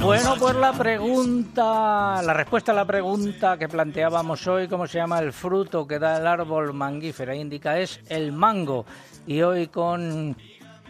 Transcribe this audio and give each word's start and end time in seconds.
Bueno, 0.00 0.34
pues 0.38 0.56
la 0.56 0.72
pregunta, 0.72 2.20
la 2.22 2.34
respuesta 2.34 2.72
a 2.72 2.74
la 2.74 2.84
pregunta 2.84 3.56
que 3.56 3.68
planteábamos 3.68 4.44
hoy, 4.48 4.66
¿cómo 4.66 4.88
se 4.88 4.98
llama 4.98 5.20
el 5.20 5.32
fruto 5.32 5.86
que 5.86 6.00
da 6.00 6.18
el 6.18 6.26
árbol 6.26 6.72
manguífera 6.72 7.36
indica? 7.36 7.78
Es 7.78 8.00
el 8.08 8.32
mango. 8.32 8.84
Y 9.26 9.42
hoy 9.42 9.68
con 9.68 10.36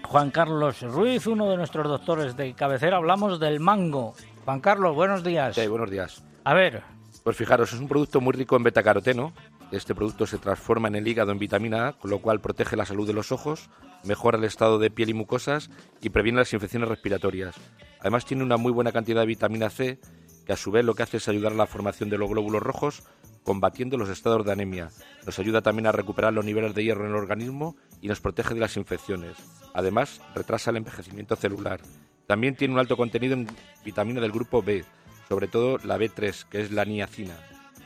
Juan 0.03 0.31
Carlos 0.31 0.81
Ruiz, 0.81 1.27
uno 1.27 1.51
de 1.51 1.59
nuestros 1.59 1.87
doctores 1.87 2.35
de 2.37 2.55
cabecera, 2.55 2.97
hablamos 2.97 3.39
del 3.39 3.61
mango. 3.61 4.15
Juan 4.47 4.61
Carlos, 4.61 4.95
buenos 4.95 5.23
días. 5.23 5.55
Sí, 5.55 5.67
buenos 5.67 5.91
días. 5.91 6.25
A 6.45 6.55
ver. 6.55 6.83
Pues 7.23 7.37
fijaros, 7.37 7.73
es 7.73 7.79
un 7.79 7.87
producto 7.87 8.21
muy 8.21 8.33
rico 8.33 8.57
en 8.57 8.65
betacaroteno. 8.65 9.33
Este 9.73 9.95
producto 9.95 10.27
se 10.27 10.37
transforma 10.37 10.89
en 10.89 10.97
el 10.97 11.09
hígado 11.09 11.33
en 11.33 11.39
vitamina 11.39 11.89
A, 11.89 11.93
con 11.95 12.11
lo 12.11 12.21
cual 12.21 12.43
protege 12.43 12.77
la 12.77 12.85
salud 12.85 13.07
de 13.07 13.15
los 13.15 13.33
ojos, 13.33 13.71
mejora 14.05 14.37
el 14.37 14.45
estado 14.45 14.79
de 14.79 14.91
piel 14.91 15.09
y 15.09 15.15
mucosas 15.15 15.71
y 16.03 16.11
previene 16.11 16.41
las 16.41 16.53
infecciones 16.53 16.91
respiratorias. 16.91 17.57
Además 17.99 18.27
tiene 18.27 18.43
una 18.43 18.59
muy 18.59 18.71
buena 18.71 18.93
cantidad 18.93 19.23
de 19.23 19.27
vitamina 19.27 19.71
C, 19.71 19.99
que 20.45 20.53
a 20.53 20.59
su 20.59 20.73
vez 20.73 20.85
lo 20.85 20.95
que 20.95 21.05
hace 21.05 21.17
es 21.17 21.27
ayudar 21.27 21.53
a 21.53 21.57
la 21.57 21.67
formación 21.67 22.11
de 22.11 22.19
los 22.19 22.29
glóbulos 22.29 22.63
rojos, 22.63 23.03
combatiendo 23.45 23.97
los 23.97 24.11
estados 24.11 24.45
de 24.45 24.53
anemia. 24.53 24.91
Nos 25.25 25.39
ayuda 25.39 25.63
también 25.63 25.87
a 25.87 25.93
recuperar 25.93 26.35
los 26.35 26.45
niveles 26.45 26.75
de 26.75 26.85
hierro 26.85 27.05
en 27.05 27.13
el 27.13 27.17
organismo 27.17 27.75
y 28.03 28.09
nos 28.09 28.21
protege 28.21 28.53
de 28.53 28.61
las 28.61 28.77
infecciones. 28.77 29.39
Además, 29.73 30.21
retrasa 30.35 30.71
el 30.71 30.77
envejecimiento 30.77 31.35
celular. 31.35 31.81
También 32.27 32.57
tiene 32.57 32.75
un 32.75 32.81
alto 32.81 32.99
contenido 32.99 33.33
en 33.33 33.47
vitamina 33.87 34.21
del 34.21 34.33
grupo 34.33 34.63
B, 34.63 34.85
sobre 35.31 35.49
todo 35.49 35.79
la 35.79 35.97
B3, 35.97 36.45
que 36.51 36.61
es 36.61 36.73
la 36.73 36.85
niacina, 36.85 37.35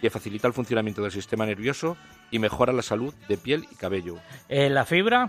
que 0.06 0.10
facilita 0.10 0.46
el 0.46 0.54
funcionamiento 0.54 1.02
del 1.02 1.10
sistema 1.10 1.44
nervioso 1.46 1.96
y 2.30 2.38
mejora 2.38 2.72
la 2.72 2.82
salud 2.82 3.12
de 3.28 3.36
piel 3.36 3.66
y 3.72 3.74
cabello. 3.74 4.20
Eh, 4.48 4.70
¿La 4.70 4.84
fibra? 4.84 5.28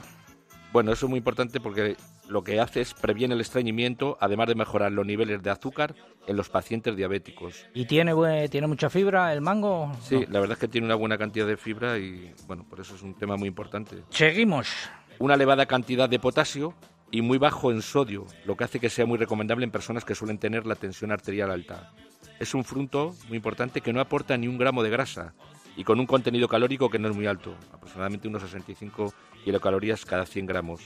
Bueno, 0.72 0.91
eso 0.91 1.08
es 1.08 1.09
muy 1.09 1.18
importante 1.18 1.59
porque 1.59 1.95
lo 2.30 2.44
que 2.44 2.59
hace 2.59 2.82
es 2.82 2.94
previene 2.94 3.34
el 3.34 3.41
estreñimiento, 3.41 4.20
además 4.21 4.49
de 4.49 4.54
mejorar 4.54 4.91
los 4.91 5.04
niveles 5.04 5.41
de 5.41 5.49
azúcar 5.49 5.95
en 6.27 6.37
los 6.37 6.49
pacientes 6.49 6.96
diabéticos. 6.96 7.65
¿Y 7.74 7.85
tiene, 7.85 8.13
tiene 8.49 8.68
mucha 8.68 8.91
fibra 8.91 9.34
el 9.34 9.41
mango? 9.41 9.91
Sí, 10.04 10.27
la 10.29 10.40
verdad 10.40 10.57
es 10.57 10.60
que 10.60 10.68
tiene 10.68 10.85
una 10.85 10.96
buena 10.96 11.18
cantidad 11.18 11.48
de 11.48 11.57
fibra 11.57 11.98
y, 11.98 12.32
bueno, 12.46 12.63
por 12.70 12.80
eso 12.80 12.93
es 12.93 13.02
un 13.02 13.15
tema 13.15 13.35
muy 13.35 13.48
importante. 13.48 14.04
Seguimos. 14.12 14.70
Una 15.18 15.34
elevada 15.34 15.65
cantidad 15.65 16.07
de 16.07 16.20
potasio 16.20 16.76
y 17.09 17.24
muy 17.24 17.40
bajo 17.40 17.71
en 17.71 17.82
sodio, 17.82 18.27
lo 18.46 18.55
que 18.55 18.65
hace 18.65 18.80
que 18.80 18.91
sea 18.91 19.07
muy 19.07 19.18
recomendable 19.18 19.63
en 19.63 19.71
personas 19.71 20.05
que 20.05 20.13
suelen 20.13 20.37
tener 20.37 20.68
la 20.68 20.76
tensión 20.76 21.12
arterial 21.12 21.49
alta. 21.49 21.93
Es 22.40 22.54
un 22.54 22.63
fruto 22.63 23.16
muy 23.27 23.38
importante 23.38 23.82
que 23.82 23.91
no 23.91 23.99
aporta 23.99 24.38
ni 24.38 24.48
un 24.48 24.57
gramo 24.57 24.84
de 24.84 24.90
grasa 24.90 25.34
y 25.76 25.84
con 25.84 25.99
un 25.99 26.05
contenido 26.05 26.48
calórico 26.48 26.90
que 26.90 26.99
no 26.99 27.10
es 27.10 27.16
muy 27.16 27.26
alto, 27.26 27.55
aproximadamente 27.71 28.27
unos 28.27 28.43
65 28.43 29.13
kilocalorías 29.43 30.05
cada 30.05 30.26
100 30.26 30.46
gramos. 30.46 30.82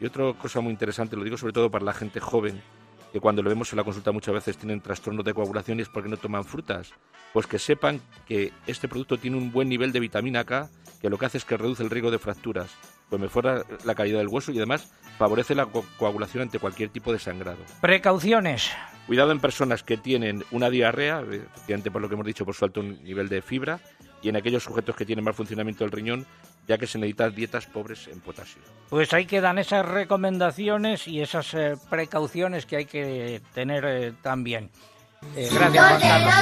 Y 0.00 0.06
otra 0.06 0.32
cosa 0.34 0.60
muy 0.60 0.72
interesante, 0.72 1.16
lo 1.16 1.24
digo 1.24 1.36
sobre 1.36 1.52
todo 1.52 1.70
para 1.70 1.84
la 1.84 1.92
gente 1.92 2.20
joven, 2.20 2.60
que 3.12 3.20
cuando 3.20 3.42
lo 3.42 3.50
vemos 3.50 3.72
en 3.72 3.76
la 3.76 3.84
consulta 3.84 4.10
muchas 4.10 4.34
veces 4.34 4.56
tienen 4.56 4.80
trastornos 4.80 5.24
de 5.24 5.34
coagulación 5.34 5.78
y 5.78 5.82
es 5.82 5.88
porque 5.88 6.08
no 6.08 6.16
toman 6.16 6.44
frutas, 6.44 6.92
pues 7.32 7.46
que 7.46 7.58
sepan 7.58 8.00
que 8.26 8.52
este 8.66 8.88
producto 8.88 9.18
tiene 9.18 9.36
un 9.36 9.52
buen 9.52 9.68
nivel 9.68 9.92
de 9.92 10.00
vitamina 10.00 10.44
K, 10.44 10.68
que 11.00 11.10
lo 11.10 11.18
que 11.18 11.26
hace 11.26 11.38
es 11.38 11.44
que 11.44 11.56
reduce 11.56 11.82
el 11.82 11.90
riesgo 11.90 12.10
de 12.10 12.18
fracturas, 12.18 12.70
pues 13.08 13.20
mejora 13.20 13.64
la 13.84 13.94
calidad 13.94 14.18
del 14.18 14.28
hueso 14.28 14.52
y 14.52 14.56
además 14.56 14.92
favorece 15.18 15.54
la 15.54 15.66
coagulación 15.66 16.42
ante 16.42 16.58
cualquier 16.58 16.88
tipo 16.88 17.12
de 17.12 17.18
sangrado. 17.18 17.58
Precauciones. 17.80 18.70
Cuidado 19.06 19.32
en 19.32 19.40
personas 19.40 19.82
que 19.82 19.96
tienen 19.96 20.44
una 20.50 20.70
diarrea, 20.70 21.20
efectivamente 21.20 21.90
por 21.90 22.00
lo 22.00 22.08
que 22.08 22.14
hemos 22.14 22.26
dicho, 22.26 22.44
por 22.44 22.54
su 22.54 22.64
alto 22.64 22.82
nivel 22.82 23.28
de 23.28 23.42
fibra, 23.42 23.80
y 24.22 24.28
en 24.28 24.36
aquellos 24.36 24.62
sujetos 24.62 24.94
que 24.94 25.04
tienen 25.04 25.24
mal 25.24 25.34
funcionamiento 25.34 25.84
del 25.84 25.90
riñón, 25.90 26.26
ya 26.68 26.78
que 26.78 26.86
se 26.86 26.98
necesitan 26.98 27.34
dietas 27.34 27.66
pobres 27.66 28.08
en 28.08 28.20
potasio. 28.20 28.62
Pues 28.88 29.12
ahí 29.12 29.26
quedan 29.26 29.58
esas 29.58 29.84
recomendaciones 29.84 31.08
y 31.08 31.20
esas 31.20 31.52
eh, 31.54 31.74
precauciones 31.90 32.66
que 32.66 32.76
hay 32.76 32.84
que 32.84 33.42
tener 33.52 33.84
eh, 33.84 34.12
también. 34.22 34.70
Eh, 35.36 35.48
gracias, 35.52 35.88
Juan 35.88 36.00
Carlos. 36.00 36.34